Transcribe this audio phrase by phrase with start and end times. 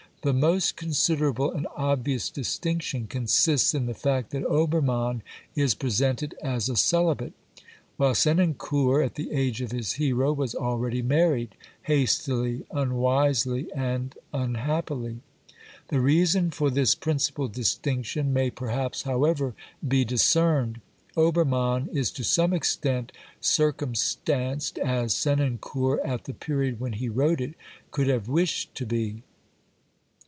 [0.23, 5.23] The most considerable and obvious distinction consists in the fact that Obermann
[5.55, 7.33] is presented as a celibate,
[7.97, 11.55] while Senancour at the age of his hero was already married—
[11.91, 15.21] hastily, unwisely and unhappily.
[15.87, 19.55] The reason for this principal distinction may perhaps, however,
[19.87, 20.81] be discerned.
[21.17, 27.55] Obermann is to some extent circumstanced as Senancour, at the period when he wrote it,
[27.89, 29.23] could have wished to be.